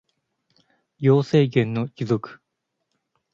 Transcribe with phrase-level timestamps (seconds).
[0.97, 2.41] 行政権の帰属